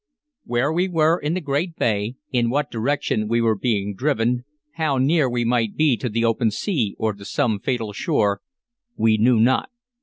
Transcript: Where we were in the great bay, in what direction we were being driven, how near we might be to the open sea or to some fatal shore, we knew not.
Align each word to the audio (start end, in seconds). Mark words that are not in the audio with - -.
Where 0.45 0.73
we 0.73 0.87
were 0.87 1.19
in 1.19 1.35
the 1.35 1.39
great 1.41 1.75
bay, 1.75 2.15
in 2.31 2.49
what 2.49 2.71
direction 2.71 3.27
we 3.27 3.39
were 3.39 3.55
being 3.55 3.93
driven, 3.93 4.45
how 4.77 4.97
near 4.97 5.29
we 5.29 5.45
might 5.45 5.75
be 5.75 5.95
to 5.97 6.09
the 6.09 6.25
open 6.25 6.49
sea 6.49 6.95
or 6.97 7.13
to 7.13 7.23
some 7.23 7.59
fatal 7.59 7.93
shore, 7.93 8.41
we 8.97 9.17
knew 9.19 9.39
not. 9.39 9.69